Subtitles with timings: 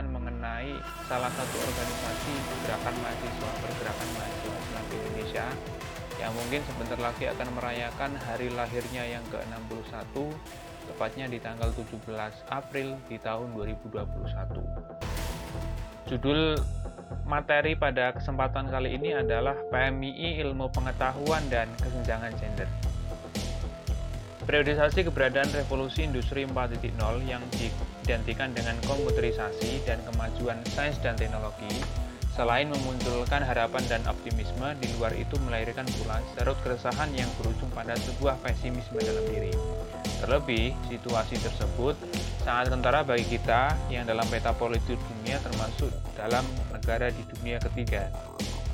[0.00, 0.72] mengenai
[1.04, 2.32] salah satu organisasi
[2.64, 5.46] gerakan mahasiswa pergerakan mahasiswa Islam Indonesia
[6.16, 10.16] yang mungkin sebentar lagi akan merayakan hari lahirnya yang ke-61
[10.88, 12.08] tepatnya di tanggal 17
[12.48, 16.08] April di tahun 2021.
[16.08, 16.56] Judul
[17.28, 22.68] materi pada kesempatan kali ini adalah PMII Ilmu Pengetahuan dan Kesenjangan Gender.
[24.42, 27.44] Periodisasi keberadaan revolusi industri 4.0 yang
[28.02, 31.70] diidentikan dengan komputerisasi dan kemajuan sains dan teknologi,
[32.34, 37.94] selain memunculkan harapan dan optimisme, di luar itu melahirkan pula serut keresahan yang berujung pada
[37.94, 39.54] sebuah pesimisme dalam diri.
[40.18, 41.94] Terlebih, situasi tersebut
[42.42, 46.42] sangat kentara bagi kita yang dalam peta politik dunia termasuk dalam
[46.74, 48.10] negara di dunia ketiga.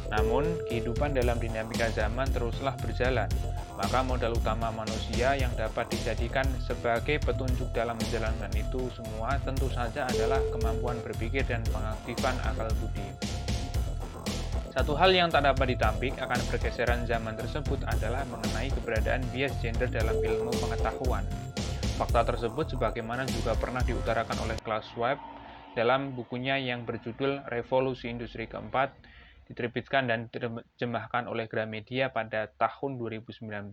[0.08, 3.28] Namun, kehidupan dalam dinamika zaman teruslah berjalan,
[3.76, 10.08] maka modal utama manusia yang dapat dijadikan sebagai petunjuk dalam menjalankan itu semua tentu saja
[10.08, 13.04] adalah kemampuan berpikir dan pengaktifan akal budi.
[14.72, 19.90] Satu hal yang tak dapat ditampik akan pergeseran zaman tersebut adalah mengenai keberadaan bias gender
[19.90, 21.26] dalam ilmu pengetahuan.
[21.98, 25.18] Fakta tersebut sebagaimana juga pernah diutarakan oleh Klaus Schwab
[25.74, 28.94] dalam bukunya yang berjudul Revolusi Industri Keempat
[29.48, 33.72] diterbitkan dan diterjemahkan oleh Gramedia pada tahun 2019.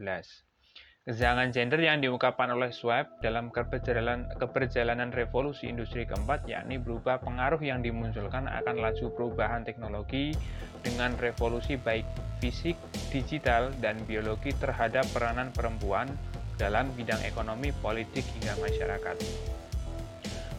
[1.05, 7.61] Kesenjangan gender yang diungkapkan oleh Schwab dalam keberjalanan, keberjalanan revolusi industri keempat yakni berupa pengaruh
[7.61, 10.33] yang dimunculkan akan laju perubahan teknologi
[10.81, 12.09] dengan revolusi baik
[12.41, 12.73] fisik,
[13.13, 16.09] digital, dan biologi terhadap peranan perempuan
[16.57, 19.17] dalam bidang ekonomi, politik, hingga masyarakat.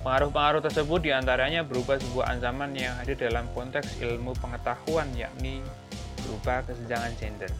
[0.07, 5.59] Pengaruh-pengaruh tersebut di antaranya berupa sebuah ancaman yang hadir dalam konteks ilmu pengetahuan yakni
[6.23, 7.51] berupa kesenjangan gender.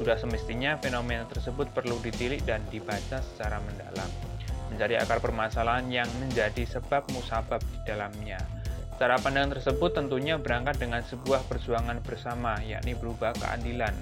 [0.00, 4.08] Sudah semestinya fenomena tersebut perlu ditilik dan dibaca secara mendalam,
[4.72, 8.40] mencari akar permasalahan yang menjadi sebab musabab di dalamnya.
[8.96, 13.92] Cara pandang tersebut tentunya berangkat dengan sebuah perjuangan bersama, yakni berupa keadilan,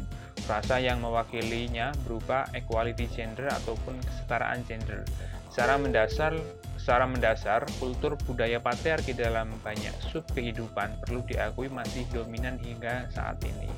[0.47, 5.03] rasa yang mewakilinya berupa equality gender ataupun kesetaraan gender.
[5.51, 6.39] Secara mendasar,
[6.83, 13.39] Secara mendasar, kultur budaya patriarki dalam banyak sub kehidupan perlu diakui masih dominan hingga saat
[13.47, 13.71] ini.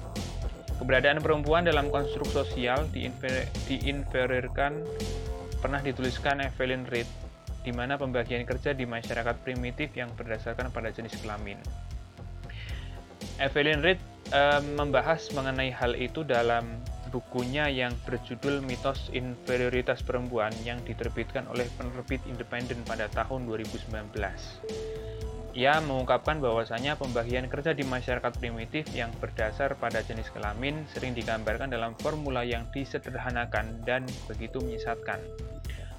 [0.81, 2.89] Keberadaan perempuan dalam konstruk sosial
[3.69, 4.89] diinferirkan
[5.61, 7.05] pernah dituliskan Evelyn Reed,
[7.61, 11.61] di mana pembagian kerja di masyarakat primitif yang berdasarkan pada jenis kelamin.
[13.37, 14.01] Evelyn Reed
[14.33, 16.65] eh, membahas mengenai hal itu dalam
[17.15, 24.11] bukunya yang berjudul Mitos Inferioritas Perempuan yang diterbitkan oleh penerbit independen pada tahun 2019.
[25.55, 31.71] Ia mengungkapkan bahwasanya pembagian kerja di masyarakat primitif yang berdasar pada jenis kelamin sering digambarkan
[31.71, 35.23] dalam formula yang disederhanakan dan begitu menyesatkan.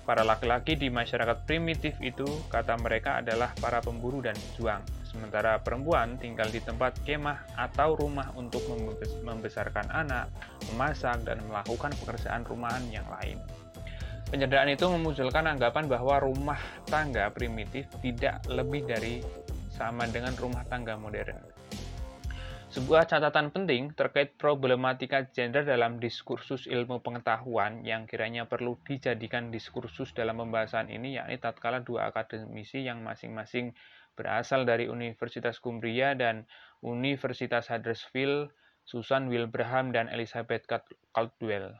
[0.03, 4.83] Para laki-laki di masyarakat primitif itu, kata mereka, adalah para pemburu dan pejuang
[5.15, 8.67] sementara perempuan tinggal di tempat kemah atau rumah untuk
[9.23, 10.27] membesarkan anak,
[10.75, 13.39] memasak, dan melakukan pekerjaan rumahan yang lain.
[14.27, 16.59] Penyederhanaan itu memunculkan anggapan bahwa rumah
[16.91, 19.23] tangga primitif tidak lebih dari
[19.71, 21.55] sama dengan rumah tangga modern.
[22.75, 30.11] Sebuah catatan penting terkait problematika gender dalam diskursus ilmu pengetahuan yang kiranya perlu dijadikan diskursus
[30.11, 33.71] dalam pembahasan ini yakni tatkala dua akademisi yang masing-masing
[34.15, 36.47] berasal dari Universitas Cumbria dan
[36.81, 38.49] Universitas Huddersfield,
[38.87, 40.65] Susan Wilbraham dan Elizabeth
[41.11, 41.75] Caldwell.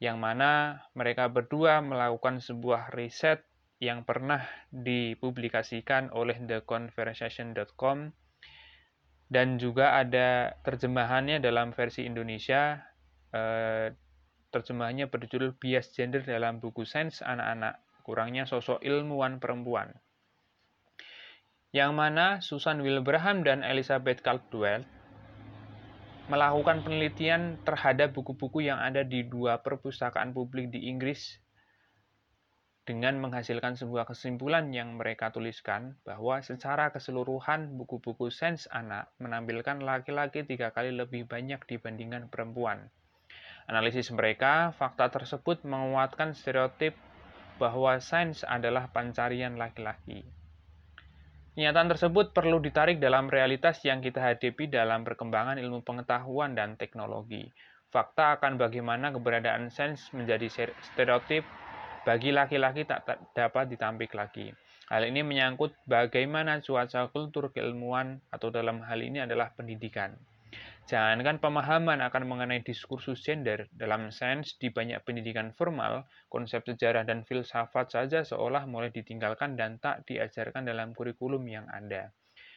[0.00, 3.44] Yang mana mereka berdua melakukan sebuah riset
[3.80, 8.12] yang pernah dipublikasikan oleh theconversation.com
[9.30, 12.82] dan juga ada terjemahannya dalam versi Indonesia
[13.32, 13.94] eh,
[14.50, 19.94] terjemahannya berjudul bias gender dalam buku sains anak-anak kurangnya sosok ilmuwan perempuan
[21.70, 24.82] yang mana Susan Wilbraham dan Elizabeth Caldwell
[26.26, 31.38] melakukan penelitian terhadap buku-buku yang ada di dua perpustakaan publik di Inggris
[32.82, 40.42] dengan menghasilkan sebuah kesimpulan yang mereka tuliskan bahwa secara keseluruhan buku-buku sains anak menampilkan laki-laki
[40.42, 42.90] tiga kali lebih banyak dibandingkan perempuan.
[43.70, 46.98] Analisis mereka, fakta tersebut menguatkan stereotip
[47.62, 50.39] bahwa sains adalah pencarian laki-laki.
[51.50, 57.42] Kenyataan tersebut perlu ditarik dalam realitas yang kita hadapi dalam perkembangan ilmu pengetahuan dan teknologi.
[57.90, 61.42] Fakta akan bagaimana keberadaan sains menjadi stereotip
[62.06, 63.02] bagi laki-laki tak
[63.34, 64.54] dapat ditampik lagi.
[64.94, 70.14] Hal ini menyangkut bagaimana cuaca kultur keilmuan atau dalam hal ini adalah pendidikan.
[70.90, 77.22] Jangankan pemahaman akan mengenai diskursus gender dalam sains di banyak pendidikan formal, konsep sejarah dan
[77.22, 82.10] filsafat saja seolah mulai ditinggalkan dan tak diajarkan dalam kurikulum yang ada.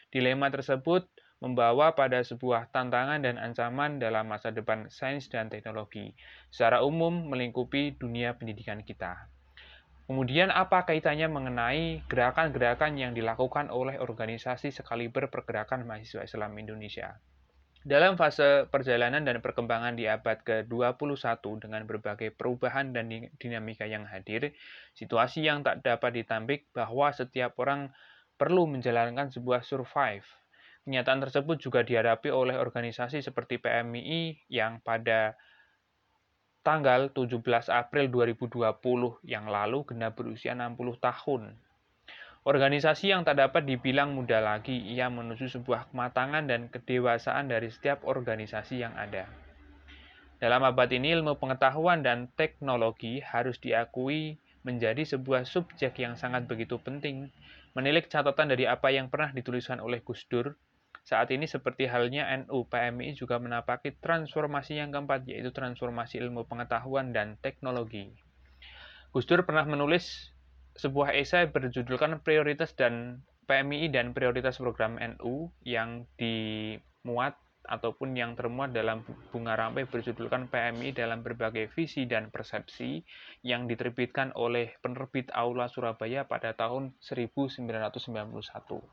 [0.09, 1.05] Dilema tersebut
[1.45, 6.09] membawa pada sebuah tantangan dan ancaman dalam masa depan sains dan teknologi,
[6.49, 9.29] secara umum melingkupi dunia pendidikan kita.
[10.09, 17.21] Kemudian apa kaitannya mengenai gerakan-gerakan yang dilakukan oleh organisasi sekaliber pergerakan mahasiswa Islam Indonesia?
[17.83, 24.55] Dalam fase perjalanan dan perkembangan di abad ke-21 dengan berbagai perubahan dan dinamika yang hadir,
[24.95, 27.91] situasi yang tak dapat ditampik bahwa setiap orang
[28.39, 30.23] perlu menjalankan sebuah survive.
[30.87, 35.35] Kenyataan tersebut juga dihadapi oleh organisasi seperti PMII yang pada
[36.63, 41.59] tanggal 17 April 2020 yang lalu genap berusia 60 tahun.
[42.43, 48.03] Organisasi yang tak dapat dibilang mudah lagi, ia menuju sebuah kematangan dan kedewasaan dari setiap
[48.03, 49.31] organisasi yang ada.
[50.43, 54.35] Dalam abad ini, ilmu pengetahuan dan teknologi harus diakui
[54.67, 57.31] menjadi sebuah subjek yang sangat begitu penting.
[57.79, 60.51] Menilik catatan dari apa yang pernah dituliskan oleh Gus Dur,
[61.07, 67.15] saat ini seperti halnya NU, PMI juga menapaki transformasi yang keempat, yaitu transformasi ilmu pengetahuan
[67.15, 68.11] dan teknologi.
[69.15, 70.32] Gus Dur pernah menulis
[70.73, 78.75] sebuah esai berjudulkan Prioritas dan PMI dan Prioritas Program NU yang dimuat ataupun yang termuat
[78.75, 82.99] dalam bunga rampai berjudulkan PMI dalam berbagai visi dan persepsi
[83.39, 88.83] yang diterbitkan oleh penerbit Aula Surabaya pada tahun 1991.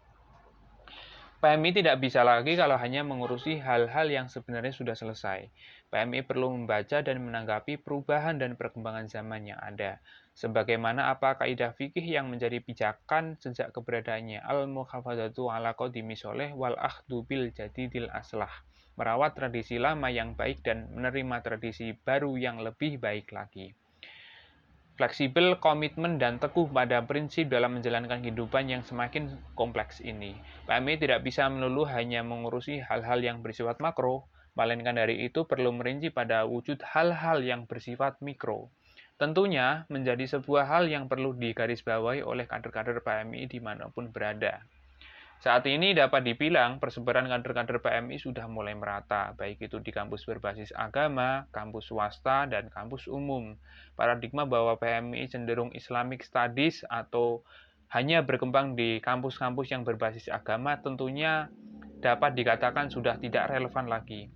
[1.41, 5.49] PMI tidak bisa lagi kalau hanya mengurusi hal-hal yang sebenarnya sudah selesai.
[5.89, 10.05] PMI perlu membaca dan menanggapi perubahan dan perkembangan zaman yang ada,
[10.35, 17.27] Sebagaimana apa kaidah fikih yang menjadi pijakan sejak keberadaannya al-muhafazatu ala qadimi soleh wal akhdu
[17.27, 18.51] bil jadidil aslah.
[18.97, 23.75] Merawat tradisi lama yang baik dan menerima tradisi baru yang lebih baik lagi.
[25.01, 30.37] Fleksibel, komitmen, dan teguh pada prinsip dalam menjalankan kehidupan yang semakin kompleks ini.
[30.69, 36.13] PMI tidak bisa melulu hanya mengurusi hal-hal yang bersifat makro, melainkan dari itu perlu merinci
[36.13, 38.69] pada wujud hal-hal yang bersifat mikro.
[39.21, 44.65] Tentunya menjadi sebuah hal yang perlu digarisbawahi oleh kader-kader PMI di mana pun berada.
[45.45, 50.73] Saat ini dapat dibilang persebaran kader-kader PMI sudah mulai merata, baik itu di kampus berbasis
[50.73, 53.61] agama, kampus swasta, dan kampus umum.
[53.93, 57.45] Paradigma bahwa PMI cenderung Islamic Studies atau
[57.93, 61.53] hanya berkembang di kampus-kampus yang berbasis agama tentunya
[62.01, 64.33] dapat dikatakan sudah tidak relevan lagi.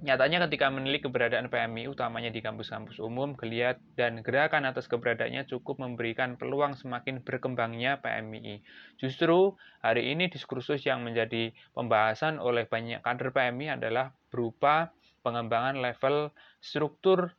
[0.00, 5.76] Nyatanya ketika menilik keberadaan PMI, utamanya di kampus-kampus umum, geliat dan gerakan atas keberadaannya cukup
[5.76, 8.64] memberikan peluang semakin berkembangnya PMI.
[8.96, 14.88] Justru hari ini diskursus yang menjadi pembahasan oleh banyak kader PMI adalah berupa
[15.20, 16.32] pengembangan level
[16.64, 17.36] struktur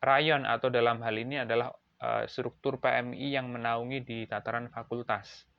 [0.00, 1.68] rayon atau dalam hal ini adalah
[2.00, 5.49] uh, struktur PMI yang menaungi di tataran fakultas.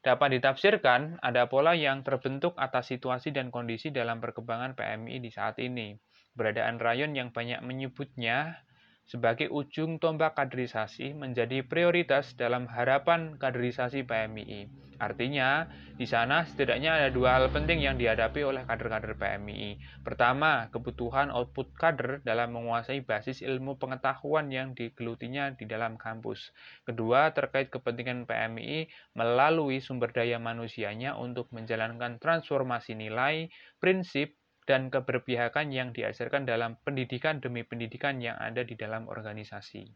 [0.00, 5.60] Dapat ditafsirkan, ada pola yang terbentuk atas situasi dan kondisi dalam perkembangan PMI di saat
[5.60, 5.92] ini.
[6.32, 8.64] Beradaan rayon yang banyak menyebutnya
[9.08, 14.80] sebagai ujung tombak kaderisasi menjadi prioritas dalam harapan kaderisasi PMII.
[15.00, 15.64] Artinya,
[15.96, 19.80] di sana setidaknya ada dua hal penting yang dihadapi oleh kader-kader PMII.
[20.04, 26.52] Pertama, kebutuhan output kader dalam menguasai basis ilmu pengetahuan yang digelutinya di dalam kampus.
[26.84, 33.48] Kedua, terkait kepentingan PMII melalui sumber daya manusianya untuk menjalankan transformasi nilai,
[33.80, 34.36] prinsip,
[34.68, 39.88] dan keberpihakan yang diajarkan dalam pendidikan demi pendidikan yang ada di dalam organisasi.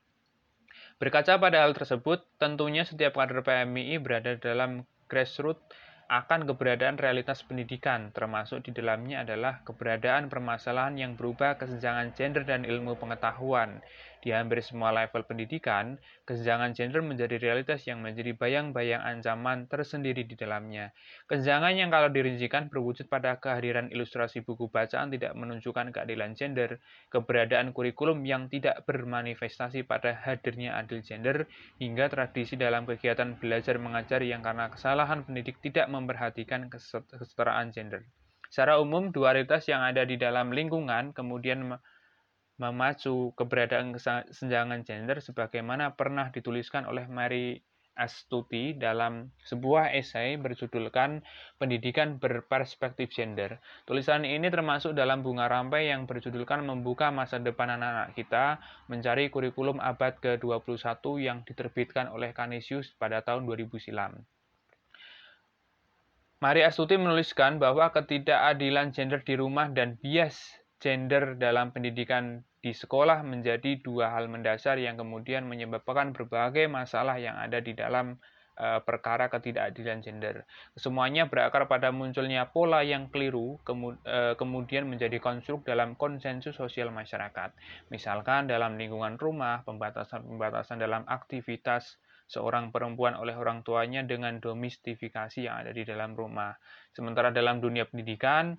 [0.99, 5.63] Berkaca pada hal tersebut, tentunya setiap kader PMI berada dalam grassroots
[6.09, 12.69] akan keberadaan realitas pendidikan, termasuk di dalamnya adalah keberadaan permasalahan yang berubah kesenjangan gender dan
[12.69, 13.81] ilmu pengetahuan.
[14.25, 20.33] Di hampir semua level pendidikan, kesenjangan gender menjadi realitas yang menjadi bayang-bayang ancaman tersendiri di
[20.33, 20.97] dalamnya.
[21.29, 26.81] Kesenjangan yang kalau dirincikan berwujud pada kehadiran ilustrasi buku bacaan tidak menunjukkan keadilan gender,
[27.13, 31.45] keberadaan kurikulum yang tidak bermanifestasi pada hadirnya adil gender,
[31.77, 38.09] hingga tradisi dalam kegiatan belajar mengajar yang karena kesalahan pendidik tidak memperhatikan kesetaraan gender.
[38.49, 41.77] Secara umum, dualitas yang ada di dalam lingkungan kemudian
[42.55, 47.59] memacu keberadaan kesenjangan gender sebagaimana pernah dituliskan oleh Mary
[47.95, 51.23] Astuti dalam sebuah esai berjudulkan
[51.63, 53.63] Pendidikan Berperspektif Gender.
[53.87, 58.59] Tulisan ini termasuk dalam bunga rampai yang berjudulkan Membuka Masa Depan Anak-anak Kita,
[58.91, 64.19] mencari kurikulum abad ke-21 yang diterbitkan oleh Canisius pada tahun 2000 silam.
[66.43, 73.21] Mari Astuti menuliskan bahwa ketidakadilan gender di rumah dan bias gender dalam pendidikan di sekolah
[73.21, 78.17] menjadi dua hal mendasar yang kemudian menyebabkan berbagai masalah yang ada di dalam
[78.57, 80.49] uh, perkara ketidakadilan gender.
[80.79, 87.53] Semuanya berakar pada munculnya pola yang keliru, uh, kemudian menjadi konstruk dalam konsensus sosial masyarakat.
[87.93, 95.61] Misalkan dalam lingkungan rumah, pembatasan-pembatasan dalam aktivitas seorang perempuan oleh orang tuanya dengan domestifikasi yang
[95.61, 96.57] ada di dalam rumah.
[96.97, 98.57] Sementara dalam dunia pendidikan,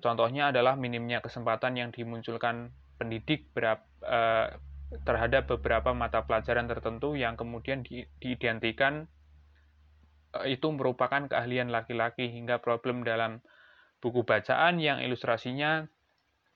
[0.00, 4.48] contohnya adalah minimnya kesempatan yang dimunculkan pendidik berapa, eh,
[5.02, 9.06] terhadap beberapa mata pelajaran tertentu yang kemudian di, diidentikan
[10.40, 13.42] eh, itu merupakan keahlian laki-laki hingga problem dalam
[14.00, 15.88] buku bacaan yang ilustrasinya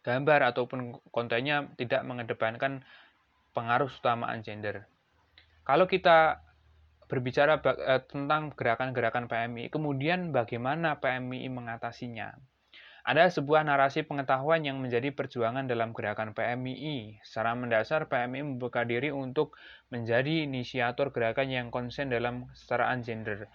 [0.00, 2.85] gambar ataupun kontennya tidak mengedepankan
[3.53, 4.89] pengaruh utamaan gender.
[5.67, 6.41] Kalau kita
[7.11, 12.39] berbicara eh, tentang gerakan-gerakan PMI, kemudian bagaimana PMI mengatasinya?
[13.00, 17.25] Ada sebuah narasi pengetahuan yang menjadi perjuangan dalam gerakan PMII.
[17.25, 19.57] Secara mendasar, PMI membuka diri untuk
[19.88, 23.49] menjadi inisiator gerakan yang konsen dalam kesetaraan gender.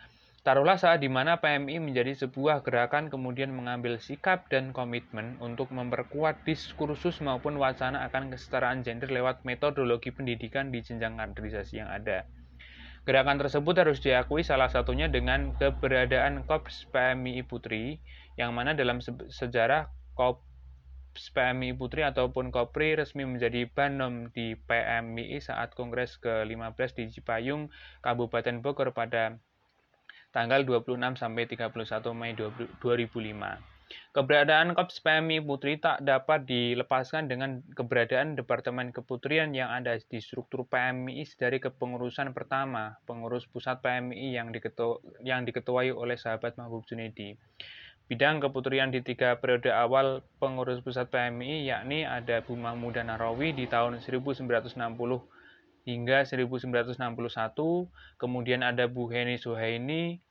[0.45, 6.45] Taruhlah saat di mana PMI menjadi sebuah gerakan kemudian mengambil sikap dan komitmen untuk memperkuat
[6.45, 12.29] diskursus maupun wacana akan kesetaraan gender lewat metodologi pendidikan di jenjang kaderisasi yang ada.
[13.05, 18.01] Gerakan tersebut harus diakui salah satunya dengan keberadaan Kops PMI Putri,
[18.33, 18.97] yang mana dalam
[19.29, 27.03] sejarah Kops PMI Putri ataupun Kopri resmi menjadi banom di PMI saat Kongres ke-15 di
[27.13, 27.69] Cipayung,
[28.01, 29.37] Kabupaten Bogor pada
[30.33, 31.77] tanggal 26 sampai 31
[32.17, 33.74] Mei 2005.
[34.15, 40.63] Keberadaan Korps PMI Putri tak dapat dilepaskan dengan keberadaan Departemen Keputrian yang ada di struktur
[40.63, 47.35] PMI dari kepengurusan pertama, pengurus pusat PMI yang, diketu yang diketuai oleh sahabat Mahbub Junedi.
[48.05, 53.65] Bidang keputrian di tiga periode awal pengurus pusat PMI yakni ada Bu Mahmuda Narawi di
[53.65, 54.77] tahun 1960
[55.89, 56.95] hingga 1961,
[58.21, 60.21] kemudian ada Bu Heni Suhaini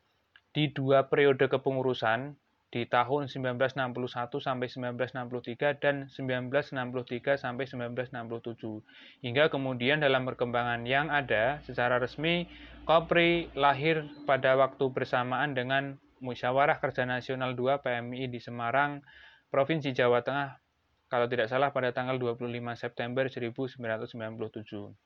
[0.54, 2.38] di dua periode kepengurusan
[2.74, 8.82] di tahun 1961 sampai 1963 dan 1963 sampai 1967.
[9.22, 12.50] Hingga kemudian dalam perkembangan yang ada secara resmi
[12.82, 19.06] Kopri lahir pada waktu bersamaan dengan Musyawarah Kerja Nasional 2 PMI di Semarang,
[19.54, 20.58] Provinsi Jawa Tengah
[21.06, 25.03] kalau tidak salah pada tanggal 25 September 1997.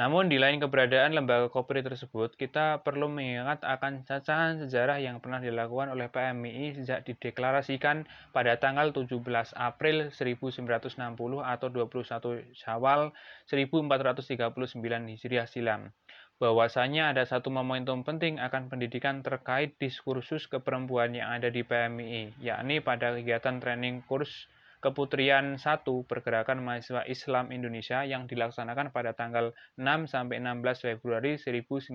[0.00, 5.44] Namun di lain keberadaan lembaga Kopri tersebut, kita perlu mengingat akan cacahan sejarah yang pernah
[5.44, 9.20] dilakukan oleh PMI sejak dideklarasikan pada tanggal 17
[9.52, 10.96] April 1960
[11.44, 13.12] atau 21 Syawal
[13.44, 15.92] 1439 Hijriah silam.
[16.40, 22.80] Bahwasanya ada satu momentum penting akan pendidikan terkait diskursus keperempuan yang ada di PMI, yakni
[22.80, 24.48] pada kegiatan training kurs
[24.80, 31.92] Keputrian 1 Pergerakan Mahasiswa Islam Indonesia yang dilaksanakan pada tanggal 6 sampai 16 Februari 1966.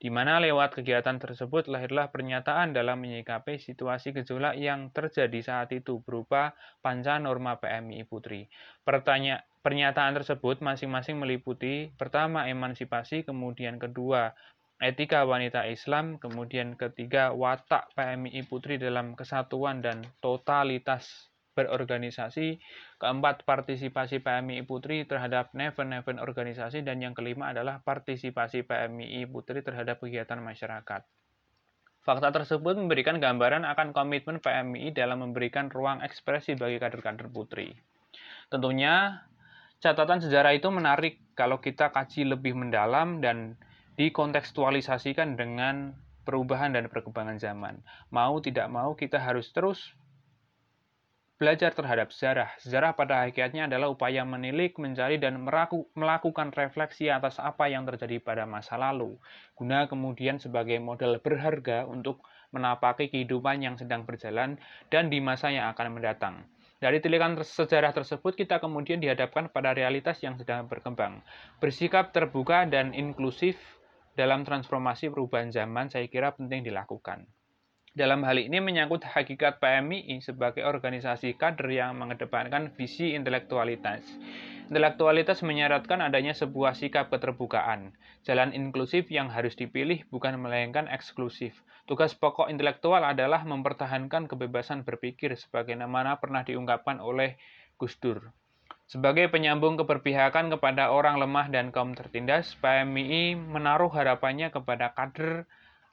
[0.00, 6.02] Di mana lewat kegiatan tersebut lahirlah pernyataan dalam menyikapi situasi gejolak yang terjadi saat itu
[6.02, 8.50] berupa panca norma PMI Putri.
[8.82, 14.32] Pertanya Pernyataan tersebut masing-masing meliputi pertama emansipasi, kemudian kedua
[14.80, 22.56] etika wanita Islam, kemudian ketiga watak PMI Putri dalam kesatuan dan totalitas berorganisasi,
[22.96, 30.00] keempat partisipasi PMI Putri terhadap event-event organisasi, dan yang kelima adalah partisipasi PMI Putri terhadap
[30.00, 31.04] kegiatan masyarakat.
[32.00, 37.76] Fakta tersebut memberikan gambaran akan komitmen PMI dalam memberikan ruang ekspresi bagi kader-kader putri.
[38.48, 39.20] Tentunya,
[39.84, 43.60] catatan sejarah itu menarik kalau kita kaji lebih mendalam dan
[44.00, 45.92] dikontekstualisasikan dengan
[46.24, 47.84] perubahan dan perkembangan zaman.
[48.08, 49.92] Mau tidak mau kita harus terus
[51.36, 52.48] belajar terhadap sejarah.
[52.60, 55.40] Sejarah pada hakikatnya adalah upaya menilik, mencari, dan
[55.96, 59.20] melakukan refleksi atas apa yang terjadi pada masa lalu,
[59.56, 64.60] guna kemudian sebagai model berharga untuk menapaki kehidupan yang sedang berjalan
[64.92, 66.44] dan di masa yang akan mendatang.
[66.80, 71.20] Dari tilikan sejarah tersebut, kita kemudian dihadapkan pada realitas yang sedang berkembang.
[71.60, 73.60] Bersikap terbuka dan inklusif
[74.20, 77.24] dalam transformasi perubahan zaman saya kira penting dilakukan.
[77.96, 84.04] Dalam hal ini menyangkut hakikat PMI sebagai organisasi kader yang mengedepankan visi intelektualitas.
[84.68, 91.56] Intelektualitas menyaratkan adanya sebuah sikap keterbukaan, jalan inklusif yang harus dipilih bukan melainkan eksklusif.
[91.88, 97.40] Tugas pokok intelektual adalah mempertahankan kebebasan berpikir sebagaimana pernah diungkapkan oleh
[97.80, 98.30] Gus Dur.
[98.90, 105.46] Sebagai penyambung keberpihakan kepada orang lemah dan kaum tertindas, PMI menaruh harapannya kepada kader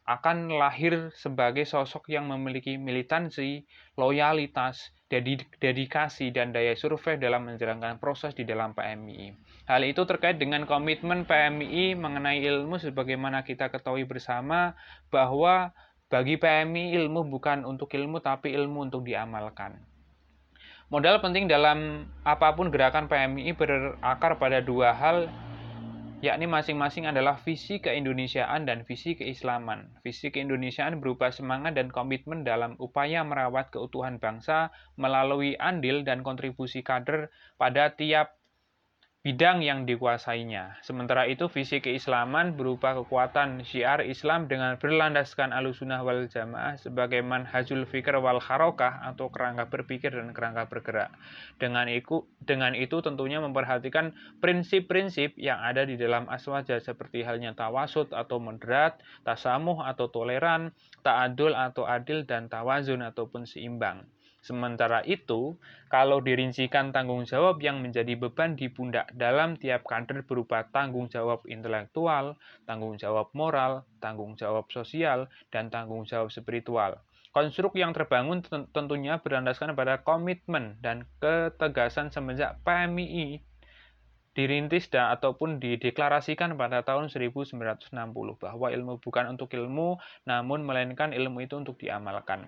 [0.10, 3.70] akan lahir sebagai sosok yang memiliki militansi,
[4.02, 4.90] loyalitas,
[5.62, 9.30] dedikasi, dan daya survei dalam menjalankan proses di dalam PMI.
[9.70, 14.74] Hal itu terkait dengan komitmen PMI mengenai ilmu sebagaimana kita ketahui bersama
[15.14, 15.70] bahwa
[16.10, 19.97] bagi PMI ilmu bukan untuk ilmu tapi ilmu untuk diamalkan.
[20.88, 25.28] Modal penting dalam apa pun gerakan PMI berakar pada dua hal
[26.24, 29.92] yakni masing-masing adalah visi keindonesiaan dan visi keislaman.
[30.00, 36.80] Visi keindonesiaan berupa semangat dan komitmen dalam upaya merawat keutuhan bangsa melalui andil dan kontribusi
[36.88, 38.37] kader pada tiap
[39.28, 40.80] bidang yang dikuasainya.
[40.80, 47.84] Sementara itu, visi keislaman berupa kekuatan syiar Islam dengan berlandaskan alusunah wal jamaah sebagai manhajul
[47.84, 51.12] fikr wal harokah atau kerangka berpikir dan kerangka bergerak.
[51.60, 58.16] Dengan itu, dengan itu tentunya memperhatikan prinsip-prinsip yang ada di dalam aswaja seperti halnya tawasud
[58.16, 58.96] atau moderat,
[59.28, 60.72] tasamuh atau toleran,
[61.04, 64.08] ta'adul atau adil, dan tawazun ataupun seimbang.
[64.48, 65.60] Sementara itu,
[65.92, 71.44] kalau dirincikan tanggung jawab yang menjadi beban di pundak dalam tiap kader berupa tanggung jawab
[71.52, 76.96] intelektual, tanggung jawab moral, tanggung jawab sosial, dan tanggung jawab spiritual.
[77.36, 78.40] Konstruk yang terbangun
[78.72, 83.44] tentunya berlandaskan pada komitmen dan ketegasan semenjak PMI
[84.32, 87.92] dirintis dan ataupun dideklarasikan pada tahun 1960
[88.38, 92.48] bahwa ilmu bukan untuk ilmu namun melainkan ilmu itu untuk diamalkan.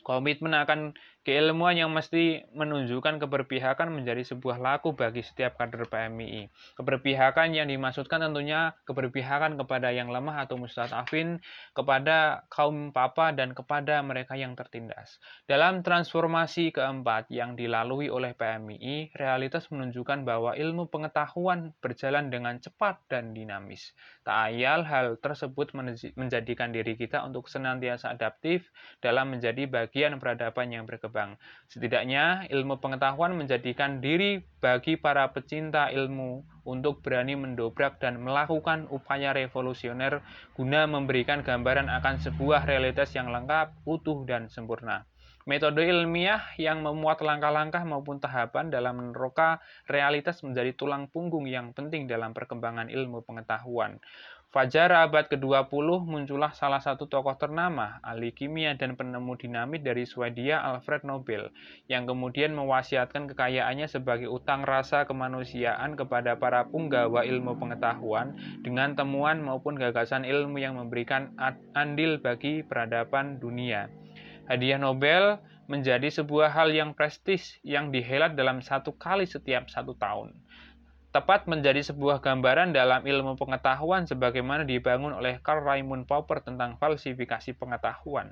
[0.00, 6.48] Komitmen akan keilmuan yang mesti menunjukkan keberpihakan menjadi sebuah laku bagi setiap kader PMI.
[6.80, 11.44] Keberpihakan yang dimaksudkan tentunya keberpihakan kepada yang lemah atau mustadafin,
[11.76, 15.20] kepada kaum papa dan kepada mereka yang tertindas.
[15.44, 22.96] Dalam transformasi keempat yang dilalui oleh PMI, realitas menunjukkan bahwa ilmu pengetahuan berjalan dengan cepat
[23.12, 23.92] dan dinamis.
[24.24, 25.76] Tak ayal hal tersebut
[26.16, 28.64] menjadikan diri kita untuk senantiasa adaptif
[29.04, 31.34] dalam menjadi bagian peradaban yang berkembang berkembang.
[31.66, 39.34] Setidaknya, ilmu pengetahuan menjadikan diri bagi para pecinta ilmu untuk berani mendobrak dan melakukan upaya
[39.34, 40.22] revolusioner
[40.54, 45.02] guna memberikan gambaran akan sebuah realitas yang lengkap, utuh, dan sempurna.
[45.48, 52.04] Metode ilmiah yang memuat langkah-langkah maupun tahapan dalam meneroka realitas menjadi tulang punggung yang penting
[52.04, 53.98] dalam perkembangan ilmu pengetahuan.
[54.50, 60.58] Fajar abad ke-20 muncullah salah satu tokoh ternama, ahli kimia dan penemu dinamit dari Swedia
[60.58, 61.54] Alfred Nobel,
[61.86, 68.34] yang kemudian mewasiatkan kekayaannya sebagai utang rasa kemanusiaan kepada para punggawa ilmu pengetahuan
[68.66, 71.30] dengan temuan maupun gagasan ilmu yang memberikan
[71.78, 73.86] andil bagi peradaban dunia.
[74.50, 75.38] Hadiah Nobel
[75.70, 80.34] menjadi sebuah hal yang prestis yang dihelat dalam satu kali setiap satu tahun
[81.10, 87.50] tepat menjadi sebuah gambaran dalam ilmu pengetahuan sebagaimana dibangun oleh Karl Raimund Popper tentang falsifikasi
[87.58, 88.30] pengetahuan.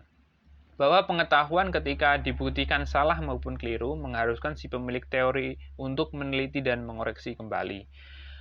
[0.79, 7.35] Bahwa pengetahuan ketika dibuktikan salah maupun keliru mengharuskan si pemilik teori untuk meneliti dan mengoreksi
[7.35, 7.83] kembali.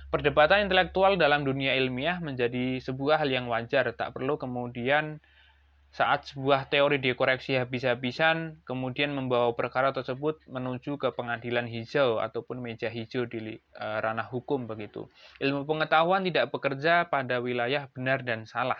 [0.08, 5.18] Perdebatan intelektual dalam dunia ilmiah menjadi sebuah hal yang wajar, tak perlu kemudian
[5.88, 12.92] saat sebuah teori dikoreksi habis-habisan, kemudian membawa perkara tersebut menuju ke pengadilan hijau ataupun meja
[12.92, 15.08] hijau di uh, ranah hukum begitu.
[15.40, 18.78] Ilmu pengetahuan tidak bekerja pada wilayah benar dan salah.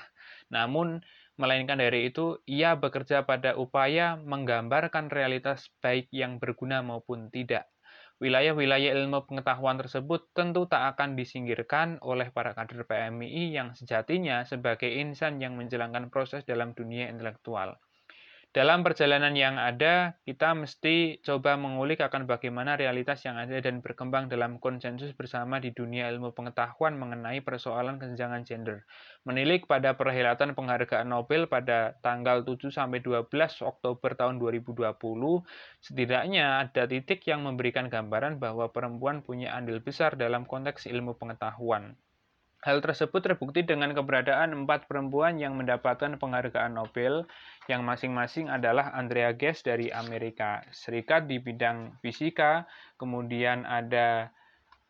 [0.53, 1.01] Namun
[1.41, 7.71] melainkan dari itu ia bekerja pada upaya menggambarkan realitas baik yang berguna maupun tidak.
[8.19, 14.91] Wilayah-wilayah ilmu pengetahuan tersebut tentu tak akan disingkirkan oleh para kader PMI yang sejatinya sebagai
[14.91, 17.79] insan yang menjalankan proses dalam dunia intelektual.
[18.59, 24.27] Dalam perjalanan yang ada, kita mesti coba mengulik akan bagaimana realitas yang ada dan berkembang
[24.27, 28.83] dalam konsensus bersama di dunia ilmu pengetahuan mengenai persoalan kesenjangan gender.
[29.23, 33.31] Menilik pada perhelatan penghargaan Nobel pada tanggal 7 sampai 12
[33.63, 34.91] Oktober tahun 2020,
[35.79, 41.95] setidaknya ada titik yang memberikan gambaran bahwa perempuan punya andil besar dalam konteks ilmu pengetahuan.
[42.69, 47.25] Hal tersebut terbukti dengan keberadaan empat perempuan yang mendapatkan penghargaan Nobel,
[47.65, 52.69] yang masing-masing adalah Andrea Ghez dari Amerika Serikat di bidang fisika,
[53.01, 54.29] kemudian ada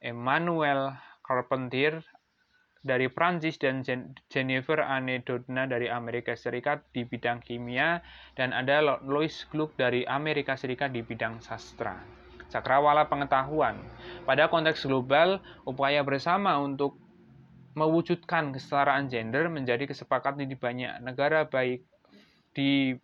[0.02, 0.90] Emmanuel
[1.22, 2.02] Carpentier
[2.82, 3.86] dari Prancis dan
[4.26, 8.02] Jennifer Anne Doudna dari Amerika Serikat di bidang kimia,
[8.34, 11.94] dan ada Louis Gluck dari Amerika Serikat di bidang sastra.
[12.50, 13.78] Cakrawala pengetahuan.
[14.26, 16.98] Pada konteks global, upaya bersama untuk
[17.78, 21.86] mewujudkan kesetaraan gender menjadi kesepakatan di banyak negara baik
[22.50, 22.98] di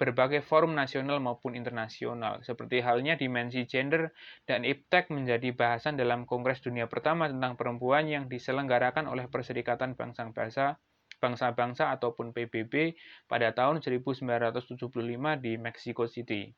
[0.00, 2.40] berbagai forum nasional maupun internasional.
[2.40, 4.08] Seperti halnya dimensi gender
[4.48, 10.80] dan iptek menjadi bahasan dalam Kongres Dunia pertama tentang perempuan yang diselenggarakan oleh Perserikatan Bangsa-Bangsa
[11.20, 12.96] Bangsa-Bangsa ataupun PBB
[13.28, 14.88] pada tahun 1975
[15.36, 16.48] di Mexico City.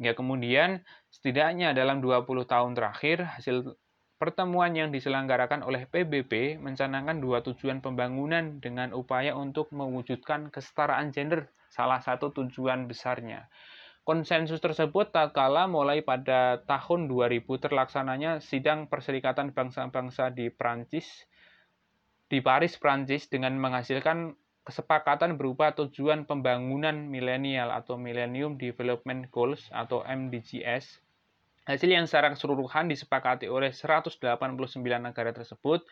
[0.00, 0.80] Hingga kemudian,
[1.12, 3.76] setidaknya dalam 20 tahun terakhir, hasil
[4.18, 11.46] pertemuan yang diselenggarakan oleh PBB mencanangkan dua tujuan pembangunan dengan upaya untuk mewujudkan kesetaraan gender,
[11.70, 13.46] salah satu tujuan besarnya.
[14.02, 21.28] Konsensus tersebut tak kala mulai pada tahun 2000 terlaksananya sidang Perserikatan Bangsa-Bangsa di Prancis
[22.28, 24.36] di Paris, Prancis dengan menghasilkan
[24.68, 31.07] kesepakatan berupa tujuan pembangunan milenial atau Millennium Development Goals atau MDGs.
[31.68, 34.24] Hasil yang secara keseluruhan disepakati oleh 189
[34.80, 35.84] negara tersebut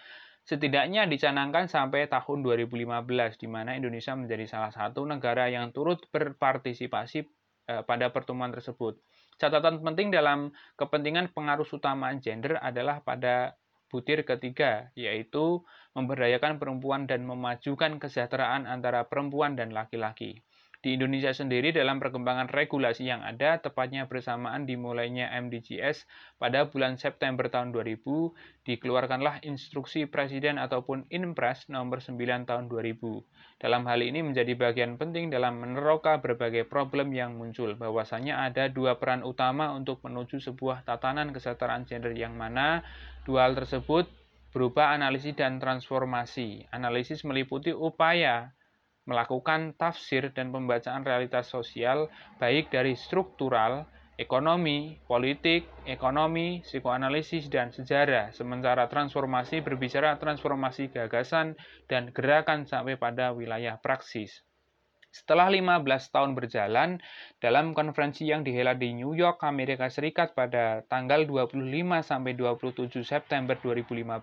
[0.47, 7.29] setidaknya dicanangkan sampai tahun 2015 di mana Indonesia menjadi salah satu negara yang turut berpartisipasi
[7.67, 8.95] Eh, pada pertemuan tersebut.
[9.43, 13.59] Catatan penting dalam kepentingan pengaruh utama gender adalah pada
[13.91, 15.67] butir ketiga, yaitu
[15.99, 20.47] memberdayakan perempuan dan memajukan kesejahteraan antara perempuan dan laki-laki.
[20.87, 26.07] Di Indonesia sendiri dalam perkembangan regulasi yang ada, tepatnya bersamaan dimulainya MDGs
[26.39, 28.07] pada bulan September tahun 2000,
[28.63, 33.03] dikeluarkanlah instruksi Presiden ataupun Inpres nomor 9 tahun 2000.
[33.59, 38.95] Dalam hal ini menjadi bagian penting dalam meneroka berbagai problem yang muncul, bahwasanya ada dua
[38.95, 42.87] peran utama untuk menuju sebuah tatanan kesetaraan gender yang mana
[43.27, 44.07] dua hal tersebut
[44.55, 46.71] berupa analisis dan transformasi.
[46.71, 48.55] Analisis meliputi upaya
[49.07, 52.11] melakukan tafsir dan pembacaan realitas sosial
[52.43, 53.87] baik dari struktural,
[54.19, 58.35] ekonomi, politik, ekonomi, psikoanalisis, dan sejarah.
[58.35, 61.55] Sementara transformasi berbicara transformasi gagasan
[61.87, 64.43] dan gerakan sampai pada wilayah praksis.
[65.17, 67.01] Setelah 15 tahun berjalan,
[67.41, 71.57] dalam konferensi yang dihelat di New York, Amerika Serikat pada tanggal 25
[72.05, 74.21] sampai 27 September 2015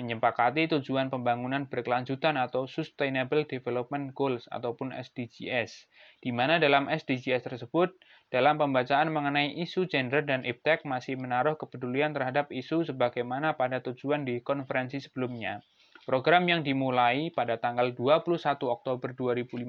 [0.00, 5.84] menyepakati tujuan pembangunan berkelanjutan atau Sustainable Development Goals ataupun SDGs,
[6.24, 7.92] di mana dalam SDGs tersebut
[8.32, 14.24] dalam pembacaan mengenai isu gender dan iptek masih menaruh kepedulian terhadap isu sebagaimana pada tujuan
[14.24, 15.60] di konferensi sebelumnya.
[16.08, 19.60] Program yang dimulai pada tanggal 21 Oktober 2015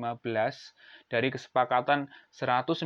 [1.12, 2.80] dari kesepakatan 193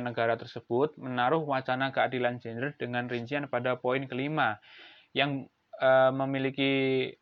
[0.00, 4.56] negara tersebut menaruh wacana keadilan gender dengan rincian pada poin kelima
[5.12, 5.52] yang
[5.84, 7.12] uh, memiliki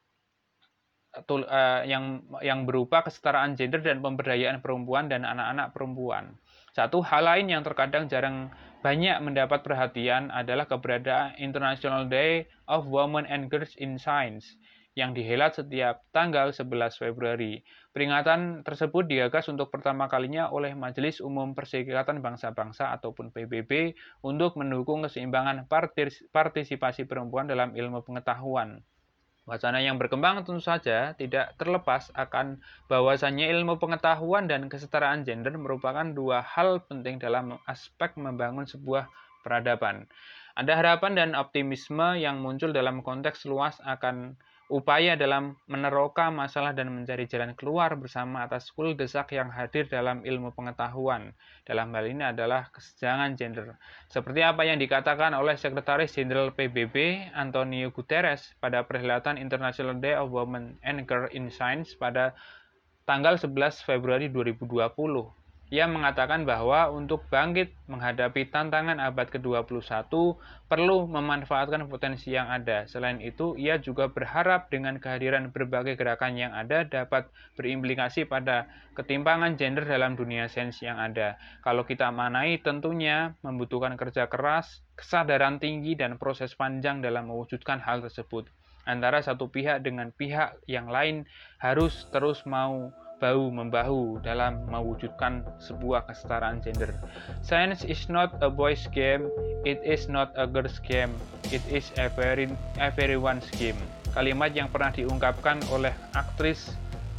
[1.19, 6.39] uh, yang yang berupa kesetaraan gender dan pemberdayaan perempuan dan anak-anak perempuan.
[6.79, 8.55] Satu hal lain yang terkadang jarang
[8.87, 14.55] banyak mendapat perhatian adalah keberadaan International Day of Women and Girls in Science
[14.97, 17.61] yang dihelat setiap tanggal 11 Februari.
[17.93, 23.93] Peringatan tersebut digagas untuk pertama kalinya oleh Majelis Umum Perserikatan Bangsa-Bangsa ataupun PBB
[24.25, 25.69] untuk mendukung keseimbangan
[26.33, 28.81] partisipasi perempuan dalam ilmu pengetahuan.
[29.47, 32.59] Wacana yang berkembang tentu saja tidak terlepas akan
[32.91, 39.07] bahwasannya ilmu pengetahuan dan kesetaraan gender merupakan dua hal penting dalam aspek membangun sebuah
[39.47, 40.11] peradaban.
[40.59, 44.35] Ada harapan dan optimisme yang muncul dalam konteks luas akan
[44.67, 50.27] upaya dalam meneroka masalah dan mencari jalan keluar bersama atas kul desak yang hadir dalam
[50.27, 51.31] ilmu pengetahuan.
[51.63, 53.79] Dalam hal ini adalah kesenjangan gender.
[54.11, 60.35] Seperti apa yang dikatakan oleh Sekretaris Jenderal PBB Antonio Guterres pada perhelatan International Day of
[60.35, 62.35] Women and Girls in Science pada
[63.07, 65.46] tanggal 11 Februari 2020.
[65.67, 70.07] Ia mengatakan bahwa untuk bangkit menghadapi tantangan abad ke-21
[70.71, 72.87] perlu memanfaatkan potensi yang ada.
[72.87, 77.27] Selain itu, ia juga berharap dengan kehadiran berbagai gerakan yang ada dapat
[77.59, 81.35] berimplikasi pada ketimpangan gender dalam dunia sains yang ada.
[81.67, 88.07] Kalau kita manai tentunya membutuhkan kerja keras, kesadaran tinggi, dan proses panjang dalam mewujudkan hal
[88.07, 88.47] tersebut.
[88.87, 91.27] Antara satu pihak dengan pihak yang lain
[91.59, 96.93] harus terus mau bahu membahu dalam mewujudkan sebuah kesetaraan gender.
[97.41, 99.29] Science is not a boys game,
[99.65, 101.13] it is not a girls game,
[101.49, 103.79] it is every, everyone's game.
[104.13, 106.73] Kalimat yang pernah diungkapkan oleh aktris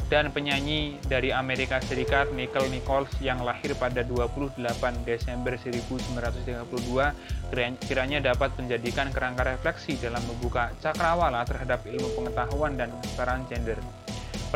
[0.07, 4.55] dan penyanyi dari Amerika Serikat Nicole Nichols yang lahir pada 28
[5.03, 6.63] Desember 1932
[7.83, 13.77] kiranya dapat menjadikan kerangka refleksi dalam membuka cakrawala terhadap ilmu pengetahuan dan kesetaraan gender.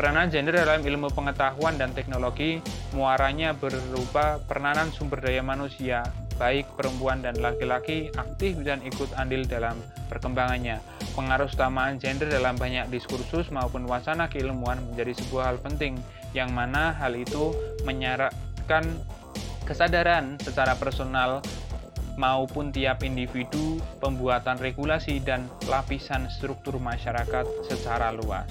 [0.02, 2.58] Peranan gender dalam ilmu pengetahuan dan teknologi
[2.90, 6.02] muaranya berupa peranan sumber daya manusia,
[6.42, 9.78] baik perempuan dan laki-laki aktif dan ikut andil dalam
[10.10, 10.82] perkembangannya.
[11.14, 15.94] Pengaruh utamaan gender dalam banyak diskursus maupun wacana keilmuan menjadi sebuah hal penting,
[16.34, 17.54] yang mana hal itu
[17.86, 18.82] menyarankan
[19.62, 21.46] kesadaran secara personal
[22.18, 28.50] maupun tiap individu, pembuatan regulasi dan lapisan struktur masyarakat secara luas.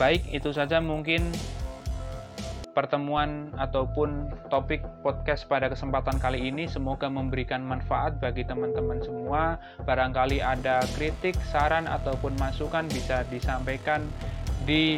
[0.00, 1.28] Baik, itu saja mungkin
[2.72, 9.60] pertemuan ataupun topik podcast pada kesempatan kali ini semoga memberikan manfaat bagi teman-teman semua.
[9.84, 14.08] Barangkali ada kritik, saran ataupun masukan bisa disampaikan
[14.64, 14.96] di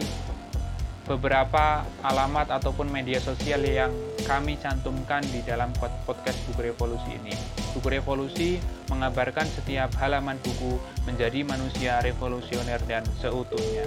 [1.11, 3.91] beberapa alamat ataupun media sosial yang
[4.23, 5.75] kami cantumkan di dalam
[6.07, 7.35] podcast Buku Revolusi ini.
[7.75, 10.79] Buku Revolusi mengabarkan setiap halaman buku
[11.11, 13.83] menjadi manusia revolusioner dan seutuhnya.